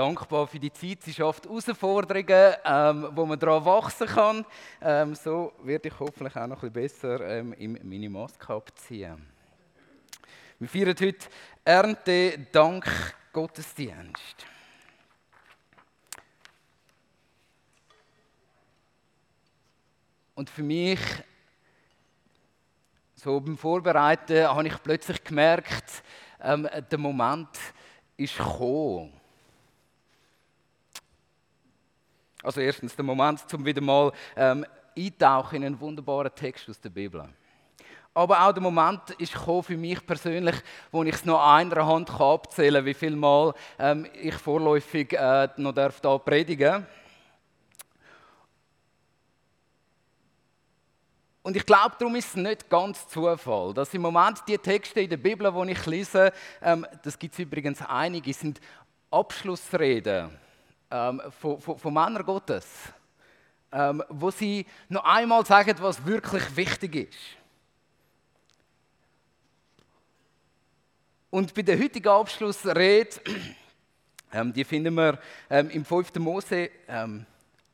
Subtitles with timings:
[0.00, 1.02] dankbar für die Zeit.
[1.02, 4.46] Sie schafft Herausforderungen, ähm, wo man daran wachsen kann.
[4.80, 8.42] Ähm, so werde ich hoffentlich auch noch ein bisschen besser ähm, im Minimask
[8.76, 9.26] ziehen.
[10.58, 11.28] Wir feiern heute
[11.62, 12.86] Ernte Dank
[13.30, 14.46] Gottesdienst.
[20.34, 21.00] Und für mich,
[23.16, 26.02] so beim Vorbereiten, habe ich plötzlich gemerkt,
[26.40, 27.50] ähm, der Moment
[28.16, 29.19] ist gekommen.
[32.42, 34.64] Also erstens der Moment, um wieder mal ähm,
[34.96, 37.28] eintauchen in einen wunderbaren Text aus der Bibel.
[38.14, 40.56] Aber auch der Moment ist für mich persönlich,
[40.90, 45.48] wo ich es noch einer Hand abzählen kann, wie viel Mal ähm, ich vorläufig äh,
[45.56, 46.86] noch darf da predigen
[51.42, 55.08] Und ich glaube, darum ist es nicht ganz Zufall, dass im Moment die Texte in
[55.08, 58.60] der Bibel, die ich lese, ähm, das gibt es übrigens einige, sind
[59.10, 60.30] Abschlussreden
[60.90, 62.66] ähm, von, von, von Männern Gottes,
[63.72, 67.18] ähm, wo sie noch einmal sagen, was wirklich wichtig ist.
[71.30, 73.20] Und bei der heutigen Abschlussrede,
[74.32, 75.18] ähm, die finden wir
[75.48, 76.16] ähm, im 5.
[76.16, 77.24] Mose, ähm,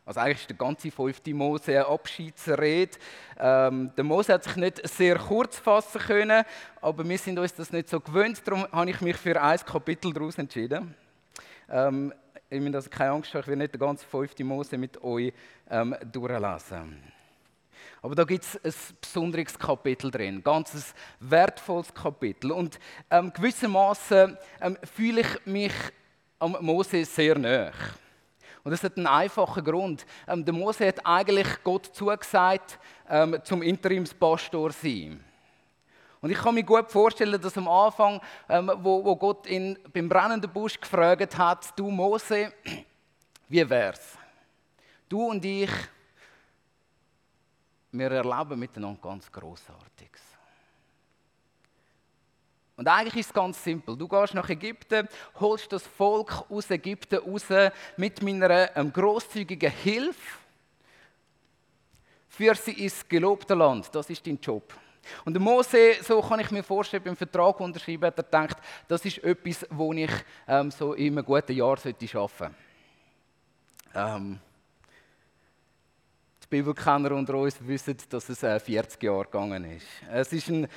[0.04, 1.20] also eigentlich ist der ganze 5.
[1.28, 2.96] Mose eine Abschiedsrede.
[3.38, 6.44] Ähm, der Mose hat sich nicht sehr kurz fassen können,
[6.80, 10.12] aber wir sind uns das nicht so gewöhnt, darum habe ich mich für ein Kapitel
[10.12, 10.94] daraus entschieden.
[12.48, 14.38] Ich meine, also keine Angst, ich werde nicht den ganzen 5.
[14.40, 15.32] Mose mit euch
[15.68, 17.02] ähm, durchlesen.
[18.00, 22.52] Aber da gibt es ein besonderes Kapitel drin, ein ganz wertvolles Kapitel.
[22.52, 22.78] Und
[23.10, 25.72] ähm, gewissermaßen ähm, fühle ich mich
[26.38, 27.72] am Mose sehr nahe.
[28.62, 30.06] Und das hat einen einfachen Grund.
[30.28, 32.78] Ähm, der Mose hat eigentlich Gott zugesagt,
[33.08, 35.24] ähm, zum Interimspastor zu sein.
[36.20, 40.08] Und ich kann mir gut vorstellen, dass am Anfang, ähm, wo, wo, Gott ihn beim
[40.08, 42.52] brennenden Busch gefragt hat, du Mose,
[43.48, 44.16] wie wär's?
[45.08, 45.70] Du und ich,
[47.92, 50.22] wir erleben miteinander ganz Großartiges.
[52.76, 53.96] Und eigentlich ist es ganz simpel.
[53.96, 55.08] Du gehst nach Ägypten,
[55.40, 57.46] holst das Volk aus Ägypten raus
[57.96, 60.38] mit meiner ähm, großzügigen Hilfe
[62.28, 63.94] für sie ins gelobte Land.
[63.94, 64.74] Das ist dein Job.
[65.24, 68.56] Und der Mose, so kann ich mir vorstellen, beim Vertrag unterschreiben, hat er gedacht,
[68.88, 70.10] das ist etwas, wo ich
[70.48, 72.50] ähm, so in einem guten Jahr arbeiten sollte.
[73.94, 74.38] Ähm,
[76.42, 79.86] die Bibelkenner unter uns wissen, dass es äh, 40 Jahre gegangen ist.
[80.12, 80.68] Es ist ein äh,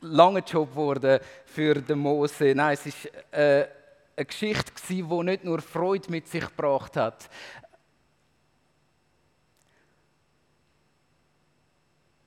[0.00, 2.52] langer Job geworden für den Mose.
[2.54, 3.66] Nein, es ist äh,
[4.16, 7.28] eine Geschichte die nicht nur Freude mit sich gebracht hat.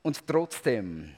[0.08, 1.14] Und trotzdem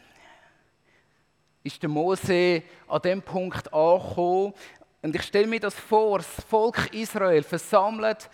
[1.61, 4.55] ist der Mose an dem Punkt angekommen.
[5.03, 8.27] Und ich stelle mir das vor, das Volk Israel versammelt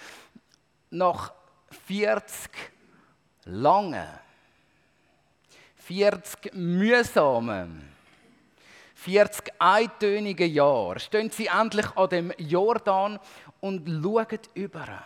[0.91, 1.33] nach
[1.87, 2.49] 40
[3.43, 4.07] langen,
[5.75, 7.91] 40 mühsamen,
[8.93, 13.19] 40 eintönigen Jahren stehen sie endlich an dem Jordan
[13.59, 15.03] und schauen über.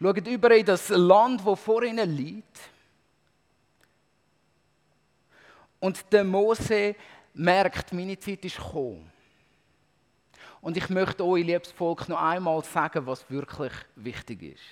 [0.00, 2.69] Schauen über in das Land, wo vor ihnen liegt.
[5.80, 6.94] Und der Mose
[7.32, 9.10] merkt, meine Zeit ist gekommen.
[10.60, 14.62] Und ich möchte euch, liebes Volk, noch einmal sagen, was wirklich wichtig ist.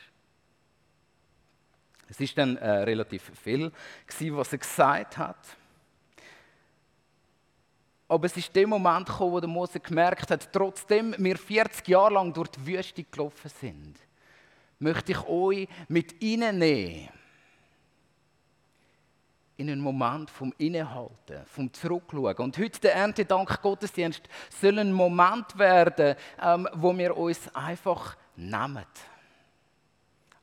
[2.11, 3.73] Es ist dann äh, relativ viel,
[4.07, 5.57] gewesen, was er gesagt hat.
[8.07, 12.15] Aber es ist der Moment gekommen, wo der Mose gemerkt hat, trotzdem wir 40 Jahre
[12.15, 13.99] lang durch die Wüste gelaufen sind,
[14.79, 17.09] möchte ich euch mit ihnen nehmen
[19.59, 22.37] in einen Moment vom Innehalten, vom Zurückschauen.
[22.37, 28.87] Und heute der Erntedank Gottesdienst soll ein Moment werden, ähm, wo wir uns einfach nehmen.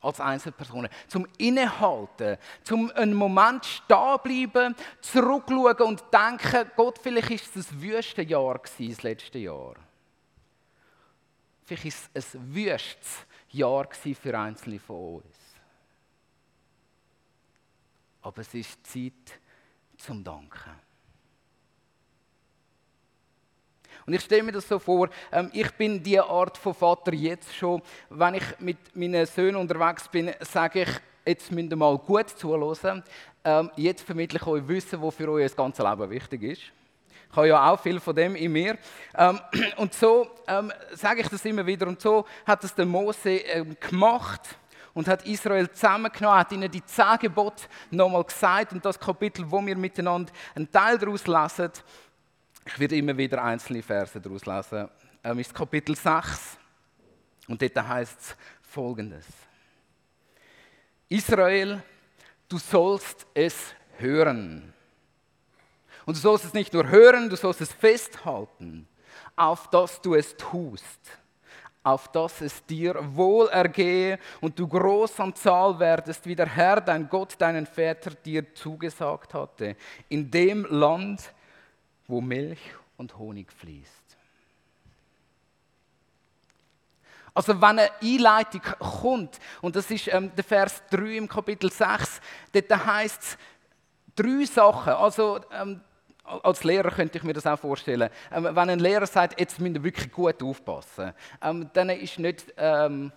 [0.02, 0.92] Als Einzelpersonen.
[1.08, 7.82] Zum Innehalten, zum einen Moment stehen bleiben, zurückschauen und denken, Gott, vielleicht ist es ein
[7.82, 9.76] wüstes Jahr das letzte Jahr.
[11.64, 15.44] Vielleicht ist es ein wüstes Jahr für Einzelne von uns.
[18.25, 19.39] Aber es ist Zeit
[19.98, 20.72] zum Danken.
[24.07, 27.56] Und ich stelle mir das so vor, ähm, ich bin die Art von Vater jetzt
[27.56, 27.83] schon.
[28.10, 30.89] Wenn ich mit meinen Söhnen unterwegs bin, sage ich,
[31.24, 33.04] jetzt müsst ihr mal gut zuhören.
[33.44, 36.62] Ähm, jetzt vermittle ich euch Wissen, was für euch das ganze Leben wichtig ist.
[37.30, 38.80] Ich habe ja auch viel von dem in mir.
[39.16, 39.39] Ähm,
[39.78, 40.31] und so
[40.94, 41.88] sage ich das immer wieder.
[41.88, 43.39] Und so hat es der Mose
[43.80, 44.57] gemacht
[44.95, 49.63] und hat Israel zusammengenommen, hat ihnen die zehn Gebote nochmal gesagt und das Kapitel, wo
[49.63, 51.71] wir miteinander einen Teil daraus lesen,
[52.65, 54.89] ich werde immer wieder einzelne Verse daraus lesen,
[55.24, 56.57] ähm, ist Kapitel 6.
[57.47, 59.25] Und dort heißt es folgendes.
[61.09, 61.83] Israel,
[62.50, 64.74] du sollst es hören.
[66.06, 68.88] Und du sollst es nicht nur hören, du sollst es festhalten,
[69.36, 71.19] auf dass du es tust,
[71.86, 76.82] auf dass es dir wohl ergehe und du groß an Zahl werdest, wie der Herr,
[76.82, 79.76] dein Gott, deinen Väter dir zugesagt hatte,
[80.10, 81.32] in dem Land,
[82.08, 82.60] wo Milch
[82.98, 83.92] und Honig fließt.
[87.36, 92.22] Also wenn eine Einleitung kommt, und das ist ähm, der Vers 3 im Kapitel 6,
[92.54, 93.38] dort heißt es
[94.16, 94.94] drei Sachen.
[94.94, 95.81] Also ähm,
[96.25, 98.10] als Lehrer könnte ich mir das auch vorstellen.
[98.31, 102.54] Ähm, wenn ein Lehrer sagt, jetzt müsst ihr wirklich gut aufpassen, ähm, dann ist nicht,
[102.57, 103.12] ähm,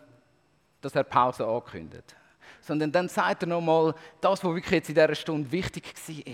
[0.80, 2.14] dass er Pause ankündigt,
[2.60, 6.24] sondern dann sagt er nochmal das, was wirklich jetzt in dieser Stunde wichtig war.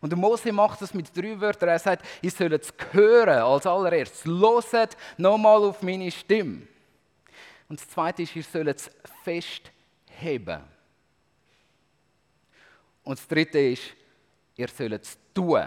[0.00, 1.68] Und der Mose macht das mit drei Wörtern.
[1.68, 4.24] Er sagt, ihr sollt es hören als allererstes.
[4.24, 6.66] Loset nochmal auf meine Stimme.
[7.68, 8.90] Und das zweite ist, ihr sollt es
[9.22, 10.62] festheben.
[13.02, 13.94] Und das dritte ist,
[14.56, 15.66] ihr sollt es tun.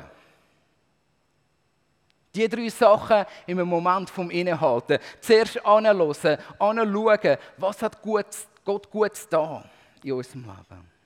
[2.33, 4.99] Die drei Sachen im Moment vom Innehalten.
[5.21, 9.63] Zuerst anhören, anschauen, was hat Gott Gutes da
[10.03, 10.97] in unserem Leben.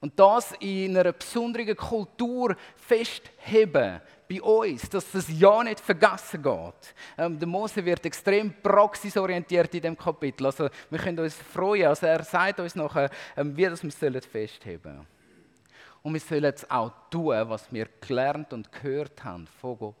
[0.00, 6.94] Und das in einer besonderen Kultur festheben bei uns, dass das ja nicht vergessen geht.
[7.16, 10.46] Ähm, der Mose wird extrem praxisorientiert in dem Kapitel.
[10.46, 11.86] Also wir können uns freuen.
[11.86, 15.13] Also er sagt uns nachher, ähm, wie das wir festheben sollen.
[16.04, 19.94] Und wir sollen es auch tun, was wir gelernt und gehört haben von Gott.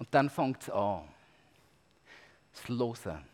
[0.00, 1.04] Und dann fängt es an
[2.52, 3.24] das Hören.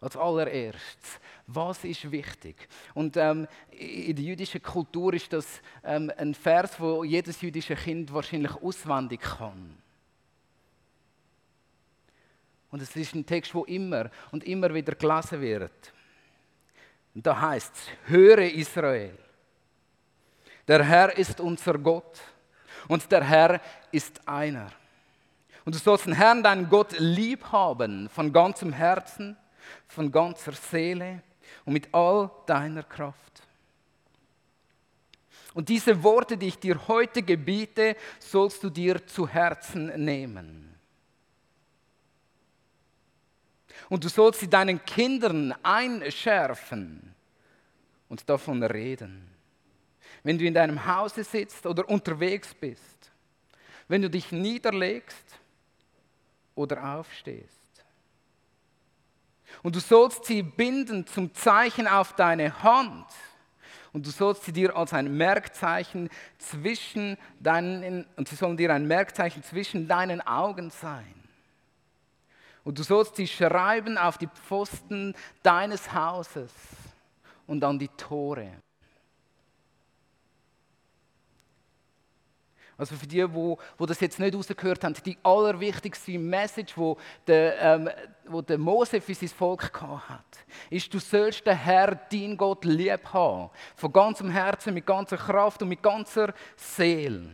[0.00, 2.66] Als allererstes, was ist wichtig?
[2.94, 8.10] Und ähm, in der jüdischen Kultur ist das ähm, ein Vers, wo jedes jüdische Kind
[8.14, 9.76] wahrscheinlich auswendig kann.
[12.70, 15.92] Und es ist ein Text, wo immer und immer wieder gelesen wird.
[17.14, 19.18] Und da heißt es: Höre Israel,
[20.68, 22.20] der Herr ist unser Gott
[22.88, 24.70] und der Herr ist einer.
[25.64, 29.36] Und du sollst den Herrn, deinen Gott, lieb haben von ganzem Herzen,
[29.88, 31.22] von ganzer Seele
[31.64, 33.42] und mit all deiner Kraft.
[35.52, 40.69] Und diese Worte, die ich dir heute gebiete, sollst du dir zu Herzen nehmen.
[43.90, 47.14] Und du sollst sie deinen Kindern einschärfen
[48.08, 49.28] und davon reden.
[50.22, 53.10] Wenn du in deinem Hause sitzt oder unterwegs bist,
[53.88, 55.40] wenn du dich niederlegst
[56.54, 57.58] oder aufstehst.
[59.62, 63.06] Und du sollst sie binden zum Zeichen auf deine Hand.
[63.92, 68.86] Und du sollst sie dir als ein Merkzeichen zwischen deinen, und sie sollen dir ein
[68.86, 71.19] Merkzeichen zwischen deinen Augen sein.
[72.70, 75.12] Und du sollst sie schreiben auf die Pfosten
[75.42, 76.52] deines Hauses
[77.48, 78.52] und an die Tore.
[82.78, 86.96] Also für die, wo, wo das jetzt nicht rausgehört haben, die allerwichtigste Message, wo
[87.26, 87.90] der, ähm,
[88.28, 90.38] wo der Mose für sein Volk hat,
[90.70, 93.50] ist, du sollst den Herr, dein Gott, lieb haben.
[93.74, 97.32] Von ganzem Herzen, mit ganzer Kraft und mit ganzer Seele.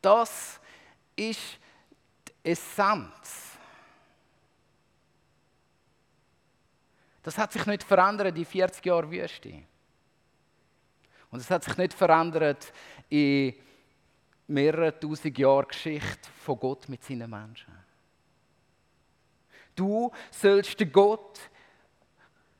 [0.00, 0.60] Das
[1.16, 1.58] ist
[2.46, 3.58] Essenz.
[7.22, 9.64] Das hat sich nicht verändert in 40 Jahren Wüste.
[11.30, 12.72] Und es hat sich nicht verändert
[13.08, 13.54] in
[14.46, 17.74] mehreren tausend Jahren Geschichte von Gott mit seinen Menschen.
[19.74, 21.40] Du sollst den Gott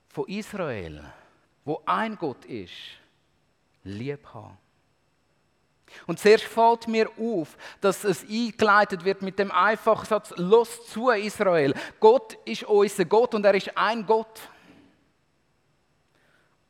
[0.08, 1.12] von Israel,
[1.64, 2.72] wo ein Gott ist,
[3.84, 4.58] lieb haben.
[6.06, 11.10] Und zuerst fällt mir auf, dass es eingeleitet wird mit dem einfachen Satz, los zu
[11.10, 11.74] Israel.
[12.00, 14.40] Gott ist unser Gott und er ist ein Gott.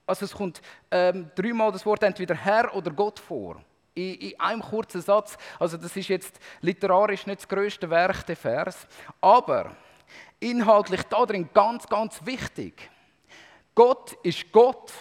[0.06, 3.60] Also es kommt ähm, dreimal das Wort entweder Herr oder Gott vor.
[3.94, 5.36] In, in, einem kurzen Satz.
[5.58, 8.86] Also das ist jetzt literarisch nicht das größte Werk, der Vers.
[9.20, 9.74] Aber
[10.38, 12.90] inhaltlich darin ganz, ganz wichtig.
[13.74, 14.92] Gott ist Gott.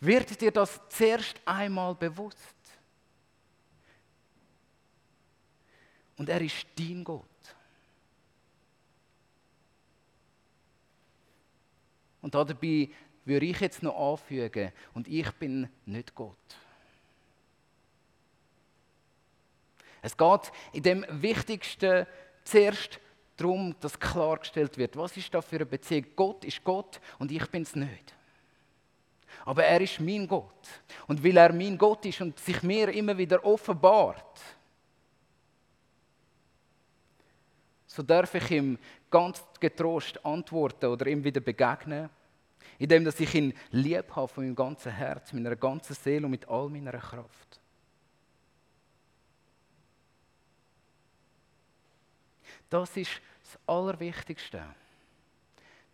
[0.00, 2.59] Wird dir das zuerst einmal bewusst?
[6.20, 7.24] Und er ist dein Gott.
[12.20, 12.90] Und dabei
[13.24, 16.36] würde ich jetzt noch anfügen, und ich bin nicht Gott.
[20.02, 22.06] Es geht in dem Wichtigsten
[22.44, 23.00] zuerst
[23.38, 26.04] darum, dass klargestellt wird, was ist da für eine Beziehung.
[26.16, 28.14] Gott ist Gott und ich bin es nicht.
[29.46, 30.68] Aber er ist mein Gott.
[31.06, 34.29] Und weil er mein Gott ist und sich mir immer wieder offenbart,
[37.90, 38.78] so darf ich ihm
[39.10, 42.08] ganz getrost antworten oder ihm wieder begegnen,
[42.78, 46.48] indem dass ich ihn lieb habe von meinem ganzen Herz, meiner ganzen Seele und mit
[46.48, 47.60] all meiner Kraft.
[52.68, 54.62] Das ist das Allerwichtigste.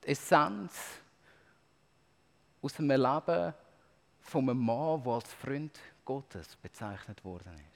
[0.04, 1.00] Die Essenz
[2.60, 3.54] aus einem Leben
[4.20, 7.75] von einem Mann, der als Freund Gottes bezeichnet worden ist.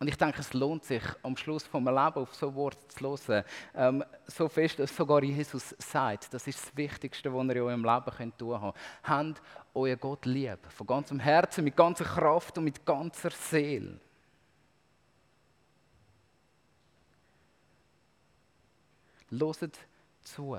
[0.00, 3.44] Und ich denke, es lohnt sich, am Schluss vom Leben auf so Wort zu hören.
[3.74, 7.84] Ähm, so fest, dass sogar Jesus sagt, das ist das Wichtigste, was ihr in eurem
[7.84, 8.76] Leben tun könnt.
[9.02, 9.42] Habt
[9.74, 10.58] euren Gott lieb.
[10.68, 13.98] Von ganzem Herzen, mit ganzer Kraft und mit ganzer Seele.
[19.30, 19.78] Loset
[20.22, 20.56] zu,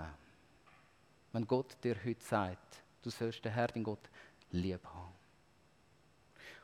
[1.32, 4.10] wenn Gott dir heute sagt, du sollst den Herr, den Gott,
[4.52, 5.09] lieb haben.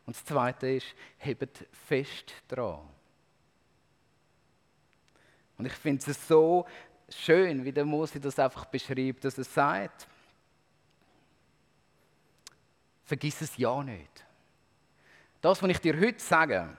[0.06, 2.88] Und das Zweite ist, hebt fest dran.
[5.58, 6.66] Und ich finde es so
[7.10, 10.08] schön, wie der Mose das einfach beschreibt, dass er sagt,
[13.04, 14.26] vergiss es ja nicht.
[15.42, 16.78] Das, was ich dir heute sage,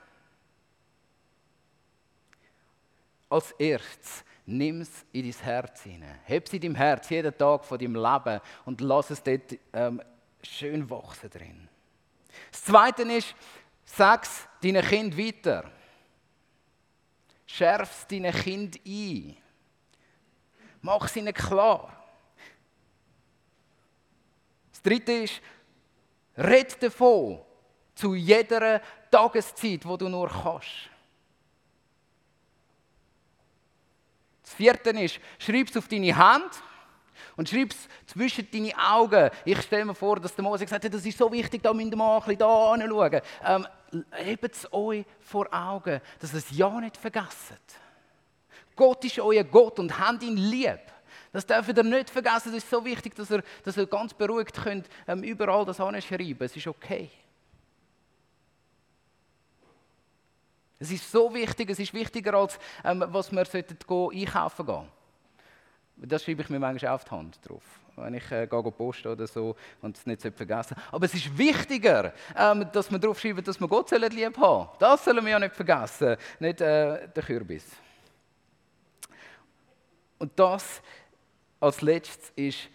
[3.28, 6.20] als erstes, nimm es in dein Herz hinein.
[6.24, 10.02] Heb es in deinem Herz jeden Tag von deinem Leben und lass es dort ähm,
[10.42, 11.68] schön wachsen drin.
[12.50, 13.34] Das Zweite ist,
[13.84, 15.70] sag es deinen Kind weiter.
[17.46, 19.36] Schärf es deinen Kind ein.
[20.82, 21.92] Mach es ihnen klar.
[24.70, 25.40] Das Dritte ist,
[26.36, 27.40] red davon
[27.94, 30.90] zu jeder Tageszeit, wo du nur kannst.
[34.42, 36.62] Das Vierte ist, schreib es auf deine Hand
[37.36, 39.30] und schreib es zwischen deine Augen.
[39.44, 41.90] Ich stelle mir vor, dass der Mose gesagt hat, das ist so wichtig, da müsst
[41.90, 43.20] ihr mal ein bisschen da anschauen.
[43.44, 43.66] Ähm,
[44.12, 47.56] hebt es euch vor Augen, dass ihr es ja nicht vergessen.
[48.74, 50.80] Gott ist euer Gott und habt ihn lieb.
[51.32, 52.52] Das dürft ihr nicht vergessen.
[52.52, 56.36] Das ist so wichtig, dass ihr, dass ihr ganz beruhigt könnt, ähm, überall das anschreiben.
[56.40, 57.10] Es ist okay.
[60.78, 64.88] Es ist so wichtig, es ist wichtiger, als ähm, was wir einkaufen gehen.
[65.96, 67.62] Das schreibe ich mir manchmal auf die Hand drauf,
[67.96, 70.76] wenn ich äh, gehe posten oder so und es nicht vergessen.
[70.92, 74.68] Aber es ist wichtiger, ähm, dass wir drauf schreiben, dass wir Gott lieb haben.
[74.78, 77.64] Das sollen wir ja nicht vergessen, nicht äh, der Kürbis.
[80.18, 80.82] Und das
[81.58, 82.68] als letztes ist,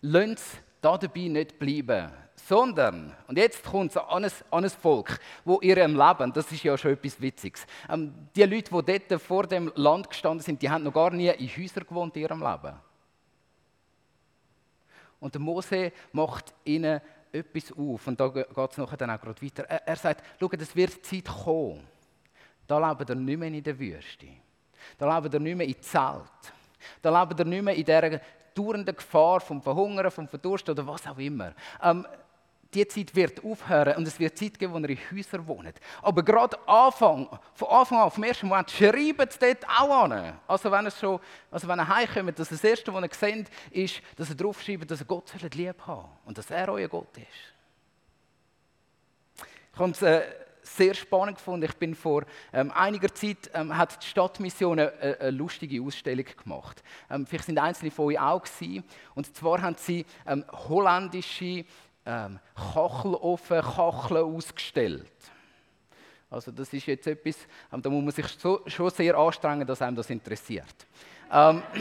[0.00, 2.10] lasst es dabei nicht bleiben
[2.48, 6.62] sondern, und jetzt kommt es an ein, an ein Volk, wo ihrem Leben, das ist
[6.62, 10.70] ja schon etwas Witziges, ähm, die Leute, die dort vor dem Land gestanden sind, die
[10.70, 12.74] haben noch gar nie in Häusern gewohnt in ihrem Leben.
[15.20, 17.00] Und der Mose macht ihnen
[17.32, 19.64] etwas auf, und da geht es dann auch gerade weiter.
[19.64, 21.86] Er, er sagt, schau, es wird Zeit kommen,
[22.66, 24.26] da leben ihr nicht mehr in der Wüste,
[24.98, 26.52] da leben ihr nicht mehr in Zelt,
[27.02, 28.20] da leben ihr nicht mehr in dieser
[28.54, 31.52] dauernden Gefahr vom Verhungern, vom Verdursten oder was auch immer.
[31.82, 32.06] Ähm,
[32.72, 35.74] die Zeit wird aufhören und es wird Zeit geben, wo ihr in Häusern wohnt.
[36.02, 40.38] Aber gerade Anfang, von Anfang an, vom ersten Moment, schreibt es dort auch an.
[40.46, 41.18] Also wenn ihr, schon,
[41.50, 45.00] also wenn ihr heimkommt, dass das Erste, was ihr seht, ist, dass ihr draufschreibt, dass
[45.00, 47.26] ihr Gott lieb haben und dass er euer Gott ist.
[49.72, 50.22] Ich habe es äh,
[50.62, 51.64] sehr spannend gefunden.
[51.64, 56.82] Ich bin vor ähm, einiger Zeit, ähm, hat die Stadtmission eine, eine, lustige Ausstellung gemacht.
[57.10, 58.84] Ähm, vielleicht sind einzelne von euch auch gewesen.
[59.14, 61.64] Und zwar haben sie ähm, holländische
[62.10, 65.06] ähm, Kachelofen, Kacheln ausgestellt.
[66.28, 67.36] Also das ist jetzt etwas,
[67.72, 70.74] ähm, da muss man sich so, schon sehr anstrengen, dass einem das interessiert.
[71.32, 71.62] ähm,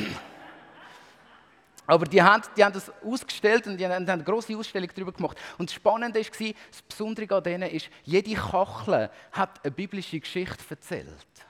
[1.88, 5.38] aber die haben, die haben das ausgestellt und die haben, eine große Ausstellung darüber gemacht.
[5.58, 10.64] Und das Spannende war, das Besondere an denen ist, jede Kachel hat eine biblische Geschichte
[10.70, 11.49] erzählt.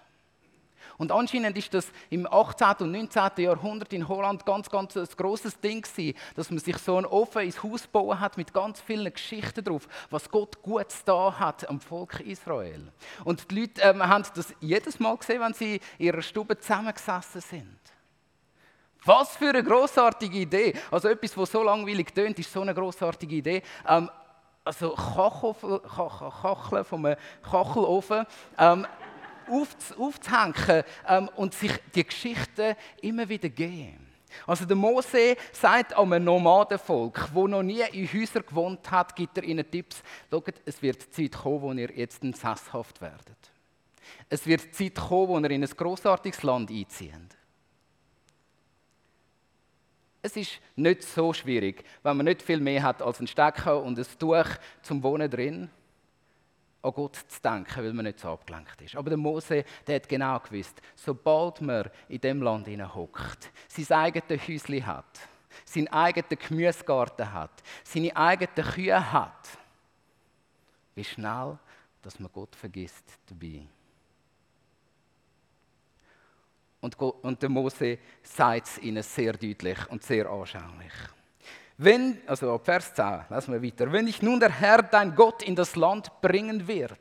[1.00, 2.68] Und anscheinend ist das im 18.
[2.82, 3.32] und 19.
[3.38, 7.44] Jahrhundert in Holland ganz, ganz ein grosses Ding gewesen, dass man sich so ein Ofen
[7.44, 11.80] ins Haus bauen hat mit ganz vielen Geschichten drauf, was Gott Gutes da hat am
[11.80, 12.92] Volk Israel.
[13.24, 17.40] Und die Leute ähm, haben das jedes Mal gesehen, wenn sie in ihrer Stube zusammengesessen
[17.40, 17.80] sind.
[19.06, 20.74] Was für eine großartige Idee!
[20.92, 23.64] Also etwas, was so langweilig tönt, ist so eine großartige Idee.
[23.88, 24.10] Ähm,
[24.66, 28.26] also Kacheln vom Kachelofen.
[28.58, 28.86] Ähm,
[29.50, 34.10] aufzuhängen ähm, und sich die Geschichten immer wieder geben.
[34.46, 39.44] Also der Mose sagt einem Nomadenvolk, wo noch nie in Häusern gewohnt hat, gibt er
[39.44, 40.04] ihnen Tipps.
[40.30, 43.52] Schaut, es wird Zeit kommen, wo ihr jetzt sesshaft werdet.
[44.30, 47.12] Es wird Zeit kommen, wo ihr in ein großartiges Land einzieht.
[50.22, 53.98] Es ist nicht so schwierig, wenn man nicht viel mehr hat als einen Stecker und
[53.98, 54.46] ein Tuch
[54.82, 55.70] zum Wohnen drin,
[56.82, 58.96] an Gott zu denken, weil man nicht so abgelenkt ist.
[58.96, 64.48] Aber der Mose, der hat genau gewusst, sobald man in dem Land hockt, sein eigenes
[64.48, 65.20] Häuschen hat,
[65.66, 69.50] seinen eigenen Gemüsegarten hat, seine eigenen Kühe hat,
[70.96, 71.58] wie schnell,
[72.02, 73.68] dass man Gott vergisst dabei.
[76.82, 80.94] Und, Gott, und der Mose sagt es ihnen sehr deutlich und sehr anschaulich.
[81.82, 83.90] Wenn, also Vers 10, lassen wir weiter.
[83.90, 87.00] Wenn dich nun der Herr, dein Gott, in das Land bringen wird,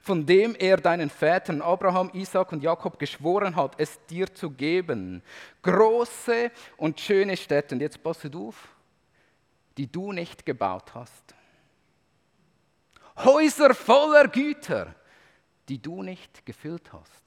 [0.00, 5.22] von dem er deinen Vätern Abraham, Isaac und Jakob geschworen hat, es dir zu geben,
[5.60, 8.68] große und schöne Städte, und jetzt passt auf,
[9.76, 11.34] die du nicht gebaut hast.
[13.18, 14.94] Häuser voller Güter,
[15.68, 17.26] die du nicht gefüllt hast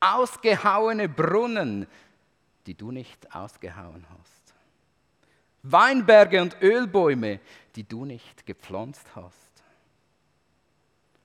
[0.00, 1.86] ausgehauene Brunnen,
[2.66, 4.54] die du nicht ausgehauen hast.
[5.62, 7.40] Weinberge und Ölbäume,
[7.74, 9.34] die du nicht gepflanzt hast.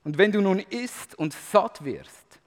[0.04, 2.40] Und wenn du nun isst und satt wirst,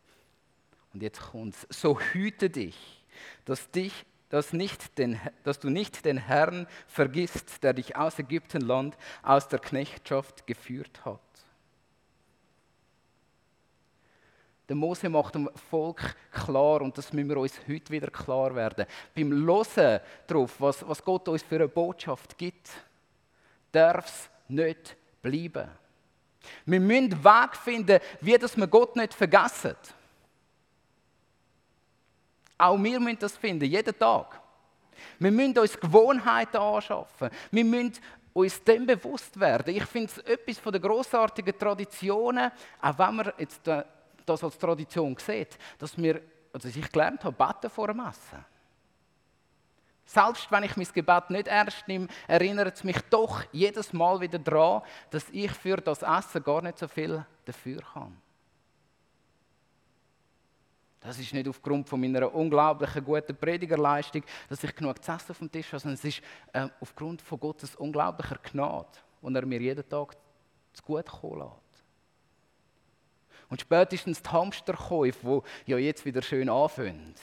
[0.93, 3.05] und jetzt kommt's, so hüte dich,
[3.45, 8.97] dass, dich, dass, nicht den, dass du nicht den Herrn vergisst, der dich aus Ägyptenland,
[9.23, 11.21] aus der Knechtschaft geführt hat.
[14.69, 18.87] Der Mose macht dem Volk klar, und das müssen wir uns heute wieder klar werden,
[19.15, 22.71] beim Hören darauf, was, was Gott uns für eine Botschaft gibt,
[23.71, 25.69] darf es nicht bleiben.
[26.65, 29.77] Wir müssen einen Weg finden, wie dass wir Gott nicht vergessen.
[32.57, 34.41] Auch wir müssen das finden, jeden Tag.
[35.19, 37.31] Wir müssen uns Gewohnheiten anschaffen.
[37.51, 37.95] Wir müssen
[38.33, 39.75] uns dem bewusst werden.
[39.75, 42.51] Ich finde es etwas von den grossartigen Traditionen,
[42.81, 43.61] auch wenn wir jetzt
[44.27, 46.21] das als Tradition sieht, dass wir,
[46.53, 48.45] also ich gelernt habe, beten vor dem Essen.
[50.07, 54.39] Selbst wenn ich mein Gebet nicht ernst nehme, erinnert es mich doch jedes Mal wieder
[54.39, 58.21] daran, dass ich für das Essen gar nicht so viel dafür kann.
[61.01, 65.39] Das ist nicht aufgrund von meiner unglaublichen guten Predigerleistung, dass ich genug zu essen auf
[65.39, 68.89] dem Tisch habe, sondern es ist äh, aufgrund von Gottes unglaublicher Gnade,
[69.21, 70.17] und er mir jeden Tag
[70.73, 71.64] zu gut kommen lässt.
[73.55, 77.15] Und spätestens die Hamsterkäufe, die ja jetzt wieder schön anfangen,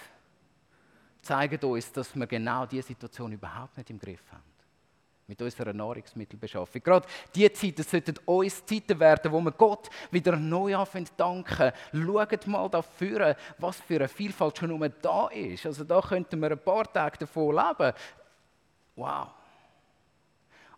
[1.22, 4.42] zeigen uns, dass wir genau diese Situation überhaupt nicht im Griff haben.
[5.28, 6.82] Mit unserer Nahrungsmittelbeschaffung.
[6.82, 11.74] Gerade diese Zeiten sollten uns Zeiten werden, wo wir Gott wieder neu anfangen zu danken.
[11.92, 15.66] Schaut mal dafür, was für eine Vielfalt schon nur da ist.
[15.66, 17.94] Also da könnten wir ein paar Tage davon leben.
[18.96, 19.28] Wow.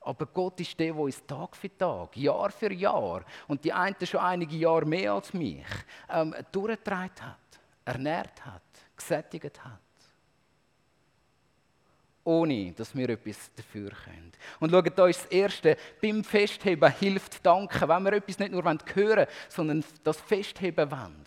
[0.04, 3.96] Aber Gott ist der, der uns Tag für Tag, Jahr für Jahr und die einen
[4.06, 5.66] schon einige Jahre mehr als mich
[6.10, 8.62] ähm, durchgetragen hat, ernährt hat,
[8.96, 9.80] gesättigt hat.
[12.26, 14.32] Ohne, dass wir etwas dafür können.
[14.60, 17.90] Und schaut euch das Erste, beim Festheben hilft Danken.
[17.90, 21.26] Wenn wir etwas nicht nur hören wollen, sondern das Festheben wollen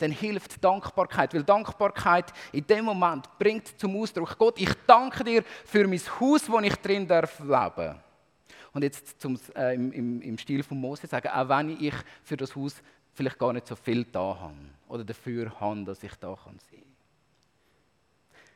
[0.00, 1.34] dann hilft Dankbarkeit.
[1.34, 6.50] Weil Dankbarkeit in dem Moment bringt zum Ausdruck, Gott, ich danke dir für mein Haus,
[6.50, 8.00] wo ich drin darf leben.
[8.72, 12.36] Und jetzt zum, äh, im, im, im Stil von Mose sagen, auch wenn ich für
[12.36, 12.76] das Haus
[13.12, 14.54] vielleicht gar nicht so viel da habe
[14.88, 16.84] oder dafür habe, dass ich da kann sein.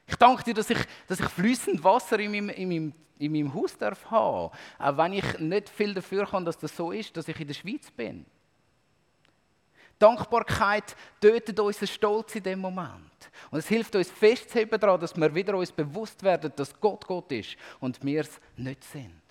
[0.06, 0.78] Ich danke dir, dass ich,
[1.08, 5.14] dass ich fließend Wasser in meinem, in, meinem, in meinem Haus darf haben, auch wenn
[5.14, 8.24] ich nicht viel dafür kann, dass das so ist, dass ich in der Schweiz bin.
[9.98, 13.30] Dankbarkeit tötet unseren Stolz in dem Moment.
[13.50, 17.30] Und es hilft uns festzuheben daran, dass wir wieder uns bewusst werden, dass Gott Gott
[17.32, 19.22] ist und wir es nicht sind.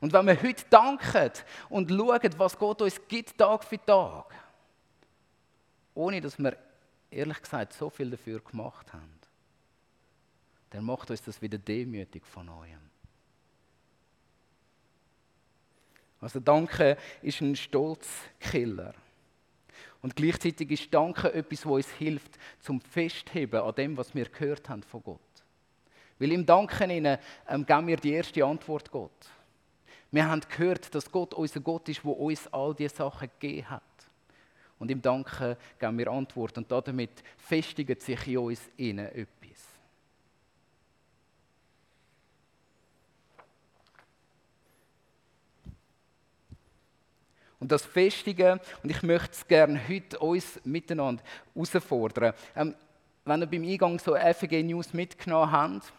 [0.00, 1.30] Und wenn wir heute danken
[1.68, 4.34] und schauen, was Gott uns gibt, Tag für Tag,
[5.94, 6.56] ohne dass wir
[7.10, 9.16] ehrlich gesagt so viel dafür gemacht haben,
[10.70, 12.90] dann macht uns das wieder demütig von neuem.
[16.20, 18.94] Also Danke ist ein Stolzkiller.
[20.06, 24.68] Und gleichzeitig ist Danke etwas, was uns hilft, zum Festheben an dem, was wir gehört
[24.68, 25.18] haben von Gott.
[26.20, 29.10] Weil im Danken ihnen, ähm, geben wir die erste Antwort Gott.
[30.12, 33.82] Wir haben gehört, dass Gott unser Gott ist, der uns all diese Sachen gegeben hat.
[34.78, 39.26] Und im Danken geben wir Antwort und damit festigt sich in uns innen etwas.
[47.58, 51.22] Und das Festigen, und ich möchte es gerne heute uns miteinander
[51.54, 52.34] herausfordern.
[52.54, 52.74] Ähm,
[53.24, 55.92] wenn ihr beim Eingang so FG News mitgenommen habt,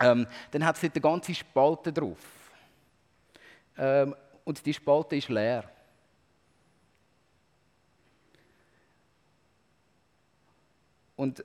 [0.00, 2.18] ähm, dann hat es eine ganze Spalte drauf.
[3.78, 5.64] Ähm, und die Spalte ist leer.
[11.16, 11.42] Und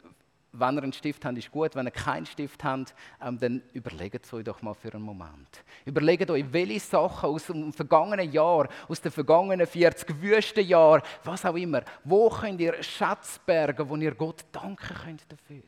[0.53, 1.75] wenn ihr einen Stift habt, ist gut.
[1.75, 5.63] Wenn ihr keinen Stift habt, ähm, dann überlegt es euch doch mal für einen Moment.
[5.85, 11.55] Überlegt euch, welche Sachen aus dem vergangenen Jahr, aus den vergangenen 40 Wüstenjahren, was auch
[11.55, 15.63] immer, wo könnt ihr Schätzberge, wo ihr Gott danken könnt dafür?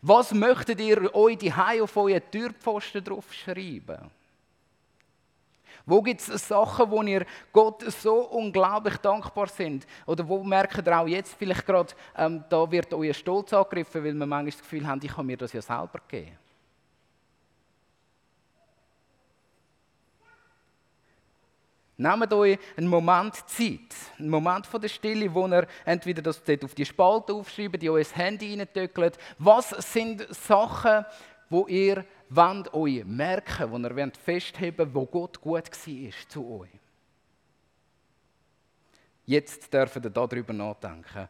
[0.00, 4.10] Was möchtet ihr euch die auf euren Türpfosten draufschreiben?
[5.84, 9.86] Wo gibt es Sachen, wo ihr Gott so unglaublich dankbar sind?
[10.06, 14.14] Oder wo merkt ihr auch jetzt vielleicht gerade, ähm, da wird euer Stolz angegriffen, weil
[14.14, 16.38] wir manchmal das Gefühl haben, ich kann mir das ja selber geben?
[22.02, 26.64] Nehmt euch einen Moment Zeit, einen Moment von der Stille, wo ihr entweder das dort
[26.64, 29.18] auf die Spalte aufschreibt, die euer Handy reintöckelt.
[29.38, 31.04] Was sind Sachen,
[31.48, 36.70] wo ihr wollt euch merken, wo ihr wollt festheben wo Gott gut war zu euch.
[39.24, 41.28] Jetzt dürfen ihr darüber nachdenken.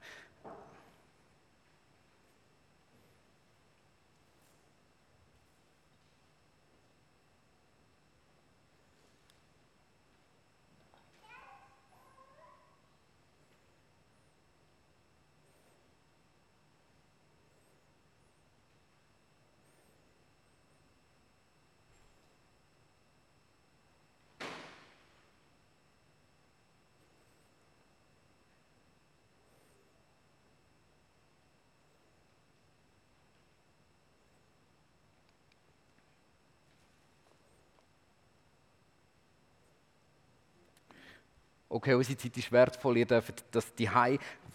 [41.72, 43.88] Okay, unsere Zeit ist wertvoll, ihr dürft das die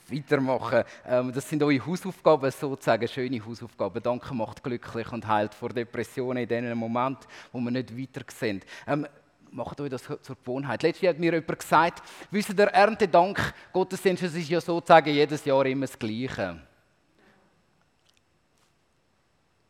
[0.10, 0.84] weitermachen.
[1.06, 4.01] Ähm, das sind eure Hausaufgaben, sozusagen schöne Hausaufgaben.
[4.01, 7.19] Danke macht glücklich und heilt vor Depressionen in dem Moment,
[7.51, 8.62] wo wir nicht weiter sehen.
[8.86, 9.08] Ähm,
[9.51, 10.84] macht euch das zur Gewohnheit.
[10.84, 15.43] Letztes Jahr hat mir jemand gesagt, wisst ihr, Erntedank, Gottesdienst, es ist ja sozusagen jedes
[15.45, 16.62] Jahr immer das Gleiche.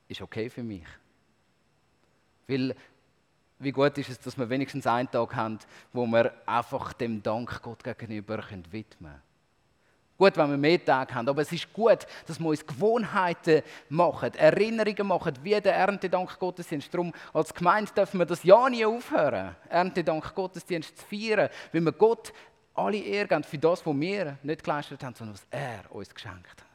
[0.08, 0.86] Ist okay für mich.
[2.48, 2.76] Weil
[3.60, 5.60] wie gut ist es, dass wir wenigstens einen Tag haben,
[5.94, 9.22] wo wir einfach dem Dank Gott gegenüber widmen können.
[10.18, 14.34] Gut, wenn wir mehr Tage haben, aber es ist gut, dass wir uns Gewohnheiten machen,
[14.34, 16.92] Erinnerungen machen, wie der Erntedank Gottesdienst.
[16.92, 21.92] Darum, als Gemeinde dürfen wir das ja nie aufhören, Erntedank Gottesdienst zu feiern, weil wir
[21.92, 22.34] Gott
[22.74, 26.67] alle Ehre für das, was wir nicht geleistet haben, sondern was er uns geschenkt hat.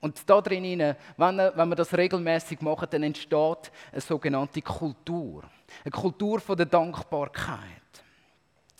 [0.00, 5.42] Und da drin, wenn, wir das regelmäßig machen, dann entsteht eine sogenannte Kultur.
[5.84, 7.60] Eine Kultur der Dankbarkeit.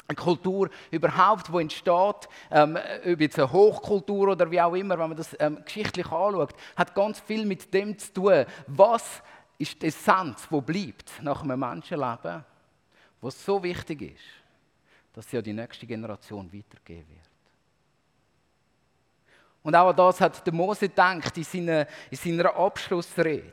[0.08, 5.10] Eine Kultur überhaupt, die entsteht, ähm, ob jetzt eine Hochkultur oder wie auch immer, wenn
[5.10, 9.22] man das ähm, geschichtlich anschaut, hat ganz viel mit dem zu tun, was
[9.56, 12.44] ist die Essenz, die bleibt nach einem Menschenleben,
[13.20, 14.24] was so wichtig ist,
[15.12, 17.29] dass sie an die nächste Generation weitergeben wird.
[19.62, 23.52] Und auch an das hat der Mose gedacht in seiner, in seiner Abschlussrede.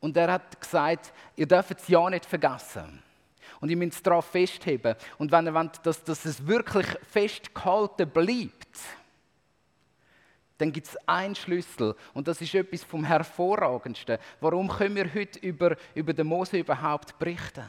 [0.00, 3.02] Und er hat gesagt, ihr dürft es ja nicht vergessen.
[3.60, 4.94] Und ihr müsst darauf festheben.
[5.18, 8.78] Und wenn ihr wollt, dass, dass es wirklich festgehalten bleibt,
[10.58, 11.94] dann gibt es einen Schlüssel.
[12.14, 14.18] Und das ist etwas vom Hervorragendsten.
[14.40, 17.64] Warum können wir heute über, über den Mose überhaupt berichten?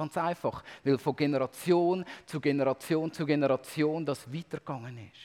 [0.00, 5.20] Ganz einfach, weil von Generation zu Generation zu Generation das weitergegangen ist.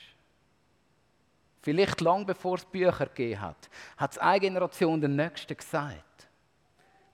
[1.62, 6.28] Vielleicht lang bevor es Bücher gegeben hat, hat es eine Generation der Nächsten gesagt,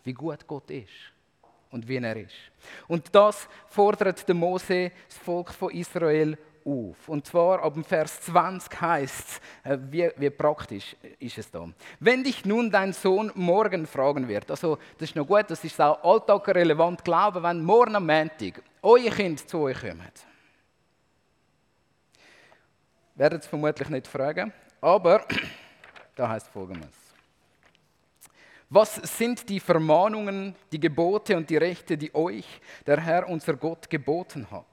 [0.03, 0.91] wie gut Gott ist
[1.71, 2.35] und wie er ist.
[2.89, 7.09] Und das fordert der Mose das Volk von Israel auf.
[7.09, 11.69] Und zwar ab dem Vers 20 heißt es, äh, wie, wie praktisch ist es da.
[12.01, 15.81] Wenn dich nun dein Sohn morgen fragen wird, also das ist noch gut, das ist
[15.81, 20.27] auch alltagrelevant glauben, wenn morgen am Montag euer Kind zu euch kommt.
[23.15, 25.25] Werdet es vermutlich nicht fragen, aber
[26.17, 27.03] da heißt folgendes.
[28.75, 32.47] Was sind die Vermahnungen, die Gebote und die Rechte, die euch
[32.87, 34.72] der Herr unser Gott geboten hat?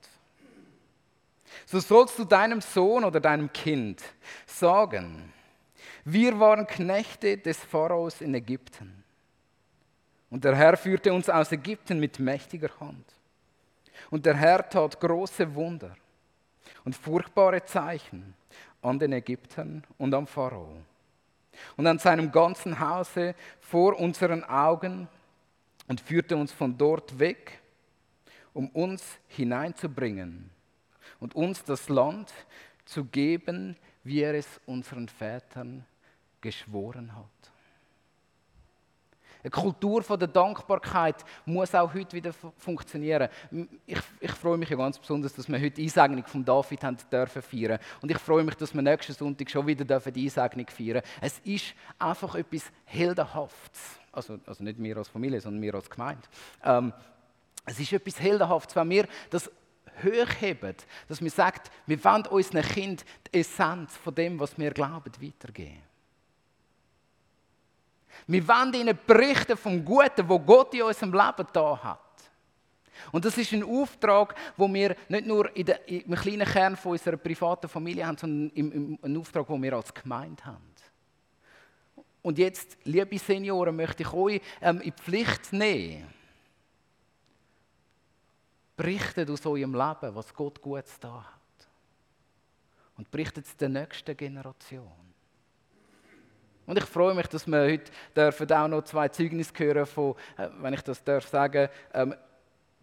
[1.66, 4.04] So sollst du deinem Sohn oder deinem Kind
[4.46, 5.34] sagen,
[6.06, 9.04] wir waren Knechte des Pharaos in Ägypten.
[10.30, 13.06] Und der Herr führte uns aus Ägypten mit mächtiger Hand.
[14.10, 15.96] Und der Herr tat große Wunder
[16.86, 18.34] und furchtbare Zeichen
[18.82, 20.78] an den Ägyptern und am Pharao.
[21.76, 25.08] Und an seinem ganzen Hause vor unseren Augen
[25.88, 27.60] und führte uns von dort weg,
[28.54, 30.50] um uns hineinzubringen
[31.20, 32.34] und uns das Land
[32.86, 35.86] zu geben, wie er es unseren Vätern
[36.42, 37.26] geschworen hat.
[39.42, 43.30] Eine Kultur der Dankbarkeit muss auch heute wieder funktionieren.
[43.86, 46.98] Ich, ich freue mich ja ganz besonders, dass wir heute die Einsegnung von David haben
[47.10, 47.80] dürfen feiern.
[48.02, 51.02] Und ich freue mich, dass wir nächsten Sonntag schon wieder dürfen die Einsegnung feiern.
[51.22, 53.82] Es ist einfach etwas Heldenhaftes.
[54.12, 56.24] Also, also nicht wir als Familie, sondern wir als Gemeinde.
[56.66, 56.92] Ähm,
[57.66, 59.50] es ist etwas Heldenhaftes, wenn wir das
[60.04, 60.76] hochheben,
[61.08, 65.84] dass wir sagen, wir wollen unseren Kind die Essenz von dem, was wir glauben, weitergeben.
[68.28, 72.00] Wir wollen ihnen berichten vom Guten, wo Gott in unserem Leben da hat.
[73.12, 76.92] Und das ist ein Auftrag, wo wir nicht nur in der, im kleinen Kern von
[76.92, 80.70] unserer privaten Familie haben, sondern im, im, ein Auftrag, den wir als Gemeinde haben.
[82.22, 86.08] Und jetzt, liebe Senioren, möchte ich euch ähm, in die Pflicht nehmen.
[88.80, 91.68] Berichtet aus eurem Leben, was Gott Gutes da hat.
[92.98, 94.88] Und berichtet es der nächsten Generation.
[96.66, 100.48] Und ich freue mich, dass wir heute dürfen auch noch zwei Zeugnisse hören von, äh,
[100.62, 102.18] wenn ich das darf sagen, ähm, ein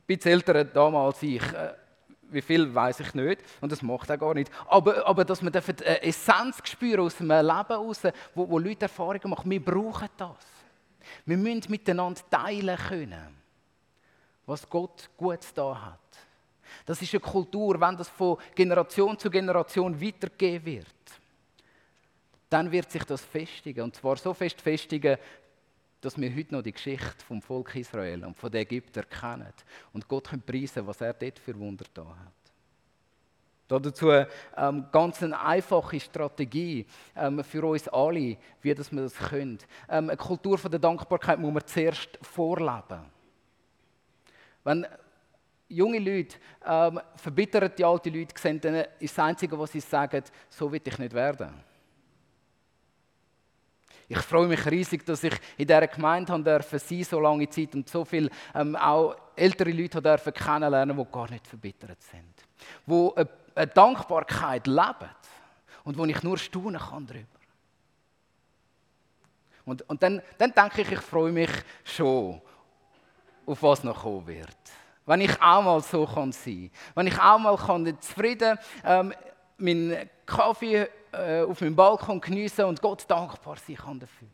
[0.07, 1.43] bisschen älter damals ich.
[1.55, 1.73] Äh,
[2.29, 4.51] wie viel weiß ich nicht und das macht er gar nicht.
[4.69, 8.03] Aber, aber dass wir eine Essenz spüren aus einem Leben heraus,
[8.35, 10.45] wo, wo Leute Erfahrungen machen, wir brauchen das.
[11.25, 13.36] Wir müssen miteinander teilen können,
[14.47, 16.01] was Gott Gutes da hat.
[16.85, 20.87] Das ist eine Kultur, wenn das von Generation zu Generation weitergegeben wird
[22.49, 23.83] dann wird sich das festigen.
[23.83, 25.19] Und zwar so fest festigen,
[26.01, 29.53] dass wir heute noch die Geschichte vom Volk Israel und von den Ägyptern kennen.
[29.93, 32.33] Und Gott können preisen, was er dort für Wunder da hat.
[33.83, 39.59] Dazu ähm, ganz eine einfache Strategie ähm, für uns alle, wie das wir das können.
[39.89, 43.16] Ähm, eine Kultur von der Dankbarkeit muss man zuerst vorleben.
[44.67, 44.85] Wenn
[45.69, 50.73] junge Leute ähm, verbitterte alte Leute sehen, dann ist das Einzige, was sie sagen, so
[50.73, 51.55] will ich nicht werden.
[54.09, 58.05] Ich freue mich riesig, dass ich in dieser Gemeinde sein, so lange Zeit und so
[58.05, 62.35] viele ähm, auch ältere Leute dürfen kennenlernen, die gar nicht verbittert sind.
[62.87, 65.11] Die eine, eine Dankbarkeit leben
[65.85, 67.27] und wo ich nur staunen kann darüber.
[69.65, 71.51] Und, und dann, dann denke ich, ich freue mich
[71.85, 72.41] schon,
[73.47, 74.57] auf was noch kommen wird.
[75.07, 76.95] Wenn ich auch mal so kann sein kann.
[76.97, 79.15] Wenn ich auch mal kann zufrieden ähm,
[79.59, 84.29] meinen Kaffee äh, auf meinem Balkon geniessen und Gott dankbar sein kann dafür.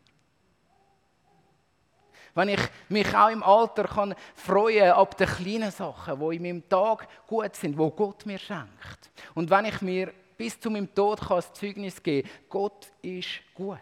[2.35, 6.67] Wenn ich mich auch im Alter kann freuen ab den kleinen Sachen, die in meinem
[6.67, 9.11] Tag gut sind, wo Gott mir schenkt.
[9.35, 13.77] Und wenn ich mir bis zu meinem Tod kann ein Zeugnis geben Gott ist gut.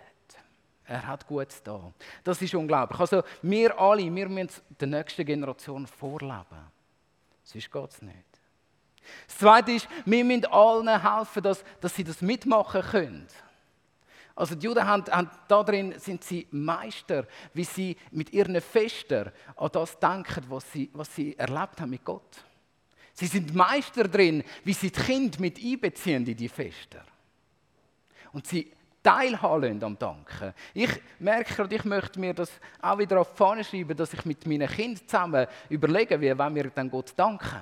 [0.91, 1.93] Er hat Gutes da.
[2.21, 2.99] Das ist unglaublich.
[2.99, 6.67] Also wir alle, wir müssen der nächsten Generation vorleben.
[7.45, 8.17] Sonst geht es nicht.
[9.25, 13.27] Das Zweite ist, wir müssen allen helfen, dass, dass sie das mitmachen können.
[14.35, 19.69] Also die Juden haben, haben darin sind sie Meister, wie sie mit ihren Festen an
[19.71, 22.43] das denken, was sie, was sie erlebt haben mit Gott.
[23.13, 27.01] Sie sind Meister drin, wie sie die Kinder mit einbeziehen in die Feste.
[28.33, 30.53] Und sie teilhaben am Danken.
[30.73, 34.25] Ich merke gerade, ich möchte mir das auch wieder auf die Fahne schreiben, dass ich
[34.25, 37.61] mit meinen Kindern zusammen überlege, wie wollen wir dann Gott danken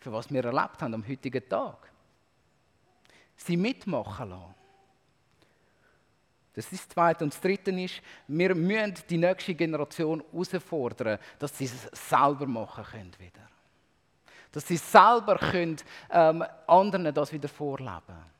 [0.00, 1.76] für was wir erlebt haben am heutigen Tag.
[3.36, 4.54] Sie mitmachen lassen.
[6.54, 7.24] Das ist das Zweite.
[7.24, 12.84] Und das Dritte ist, wir müssen die nächste Generation herausfordern, dass sie es selber machen
[12.84, 13.48] können wieder.
[14.50, 15.76] Dass sie selber können,
[16.10, 18.39] ähm, anderen das wieder vorleben.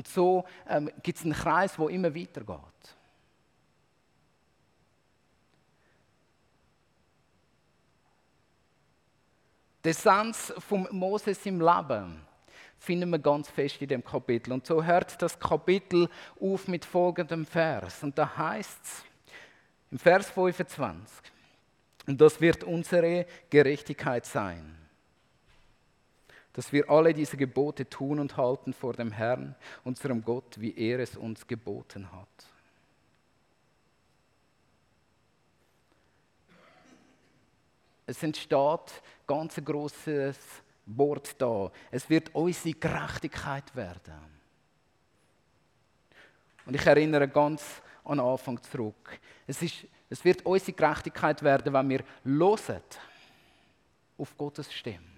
[0.00, 2.56] Und so ähm, gibt es einen Kreis, der immer weitergeht.
[9.84, 12.26] Die Essenz von Moses im Leben
[12.78, 14.54] finden wir ganz fest in dem Kapitel.
[14.54, 16.08] Und so hört das Kapitel
[16.40, 18.02] auf mit folgendem Vers.
[18.02, 19.04] Und da heißt es
[19.90, 21.30] im Vers 25,
[22.06, 24.79] und das wird unsere Gerechtigkeit sein,
[26.52, 30.98] dass wir alle diese Gebote tun und halten vor dem Herrn, unserem Gott, wie er
[30.98, 32.28] es uns geboten hat.
[38.06, 40.36] Es entsteht ganz ein grosses
[40.84, 41.70] Wort da.
[41.92, 44.40] Es wird unsere Gerechtigkeit werden.
[46.66, 49.20] Und ich erinnere ganz an den Anfang zurück.
[49.46, 52.82] Es, ist, es wird unsere Gerechtigkeit werden, wenn wir hören
[54.18, 55.09] auf Gottes Stimme.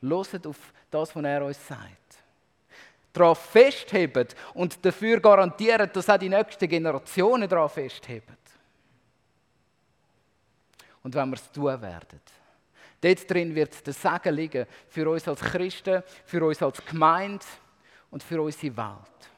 [0.00, 2.18] Hören auf das, was er uns sagt.
[3.12, 8.36] Darauf festheben und dafür garantieren, dass auch die nächsten Generationen darauf festheben.
[11.02, 12.20] Und wenn wir es tun werden,
[13.00, 17.44] Dort drin wird der Segen liegen für uns als Christen, für uns als Gemeinde
[18.10, 19.30] und für unsere Welt.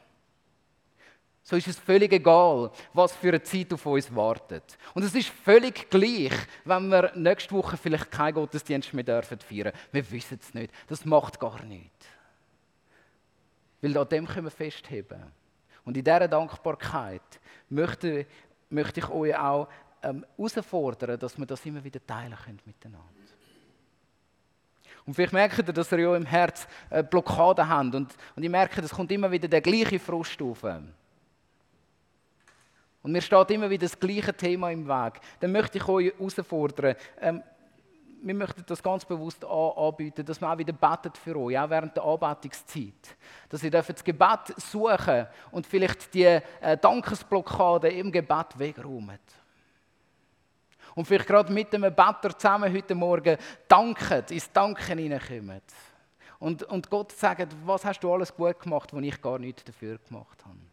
[1.51, 4.79] So ist es völlig egal, was für eine Zeit auf uns wartet.
[4.95, 6.31] Und es ist völlig gleich,
[6.65, 9.73] wenn wir nächste Woche vielleicht keinen Gottesdienst mehr dürfen feiern.
[9.91, 10.73] Wir wissen es nicht.
[10.87, 12.07] Das macht gar nichts.
[13.81, 15.25] Weil an dem können wir festheben.
[15.85, 18.27] Und in dieser Dankbarkeit möchte,
[18.69, 19.67] möchte ich euch auch
[20.05, 23.09] ähm, herausfordern, dass wir das immer wieder teilen können miteinander.
[25.05, 27.93] Und vielleicht merkt ihr, dass ihr ja im Herz äh, Blockaden habt.
[27.97, 30.65] Und, und ich merke, es kommt immer wieder der gleiche Frust auf.
[33.03, 35.21] Und mir steht immer wieder das gleiche Thema im Weg.
[35.41, 37.43] Dann möchte ich euch herausfordern, ähm,
[38.23, 41.97] wir möchten das ganz bewusst anbieten, dass wir auch wieder betet für euch, auch während
[41.97, 43.17] der Anbetungszeit.
[43.49, 49.19] Dass ihr das Gebet suchen und vielleicht die äh, Dankesblockade im Gebet wegräumen.
[50.95, 53.37] Und vielleicht gerade mit dem Better zusammen heute Morgen
[53.69, 55.63] danken, ins Danken hineinkommen.
[56.41, 59.99] Und, und Gott sagt, was hast du alles gut gemacht, was ich gar nichts dafür
[59.99, 60.70] gemacht habe.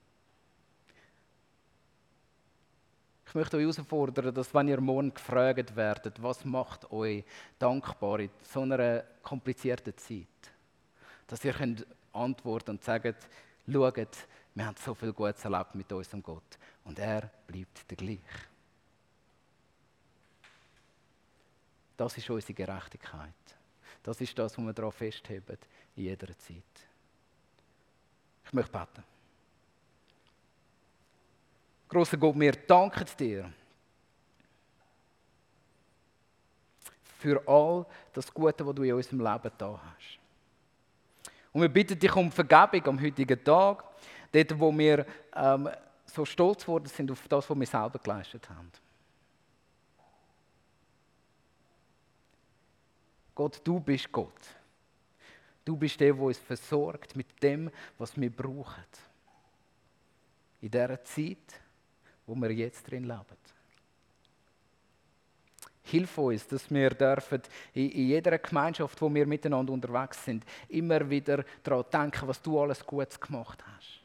[3.28, 7.26] Ich möchte euch herausfordern, dass wenn ihr morgen gefragt werdet, was macht euch
[7.60, 10.28] dankbar in so einer komplizierten Zeit,
[11.28, 13.28] dass ihr könnt antworten und sagt,
[13.70, 14.18] schaut,
[14.56, 18.20] wir haben so viel Gutes erlebt mit unserem Gott und er bleibt der gleich.
[21.98, 23.34] Das ist unsere Gerechtigkeit.
[24.04, 25.58] Das ist das, was wir daran festheben
[25.98, 26.64] in jeder Zeit.
[28.46, 29.17] Ich möchte beten.
[31.90, 33.54] Großer Gott, wir danken dir
[37.20, 40.20] für all das Gute, was du in unserem Leben da hast.
[41.54, 43.84] Und wir bitten dich um Vergebung am heutigen Tag,
[44.32, 45.70] dort, wo wir ähm,
[46.06, 48.72] so stolz geworden sind auf das, was wir selber geleistet haben.
[53.34, 54.34] Gott, du bist Gott.
[55.64, 58.84] Du bist der, der uns versorgt mit dem, was wir brauchen.
[60.62, 61.62] In dieser Zeit,
[62.28, 63.48] wo wir jetzt drin leben.
[65.82, 67.42] Hilf uns, dass wir dürfen
[67.74, 72.86] in jeder Gemeinschaft, wo wir miteinander unterwegs sind, immer wieder daran denken, was du alles
[72.86, 74.02] Gutes gemacht hast.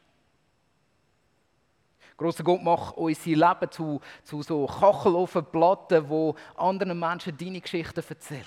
[2.16, 8.46] Großer Gott, mach unser Leben zu, zu so Kachelofenplatten, wo anderen Menschen deine Geschichten erzählen.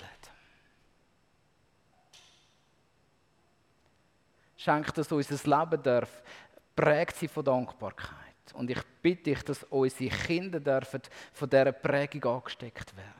[4.56, 6.22] Schenk, dass unser Leben darf,
[6.74, 8.25] prägt sie von Dankbarkeit.
[8.54, 13.12] Und ich bitte dich, dass unsere Kinder dürfen von dieser Prägung angesteckt werden.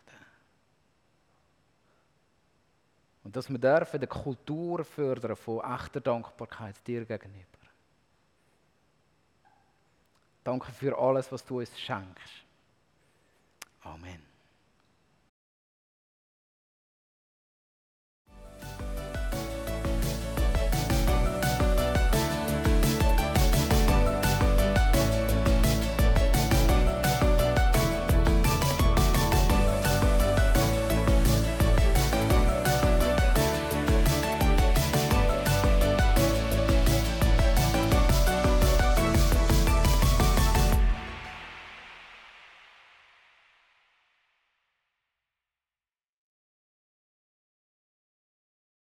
[3.25, 7.45] Und dass wir dürfen eine Kultur fördern von echter Dankbarkeit dir gegenüber.
[10.45, 12.45] Danke für alles, was du uns schenkst.
[13.83, 14.26] Amen.